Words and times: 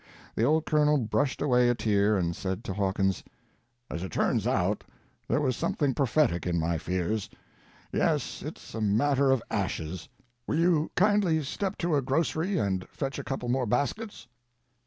The 0.33 0.43
old 0.43 0.65
Colonel 0.65 0.97
brushed 0.97 1.43
away 1.43 1.69
a 1.69 1.75
tear 1.75 2.17
and 2.17 2.35
said 2.35 2.63
to 2.63 2.73
Hawkins: 2.73 3.23
"As 3.87 4.01
it 4.01 4.11
turns 4.11 4.47
out 4.47 4.83
there 5.27 5.39
was 5.39 5.55
something 5.55 5.93
prophetic 5.93 6.47
in 6.47 6.59
my 6.59 6.79
fears. 6.79 7.29
Yes, 7.93 8.41
it's 8.41 8.73
a 8.73 8.81
matter 8.81 9.29
of 9.29 9.43
ashes. 9.51 10.09
Will 10.47 10.57
you 10.57 10.89
kindly 10.95 11.43
step 11.43 11.77
to 11.77 11.93
a 11.95 12.01
grocery 12.01 12.57
and 12.57 12.87
fetch 12.89 13.19
a 13.19 13.23
couple 13.23 13.47
more 13.47 13.67
baskets?" 13.67 14.25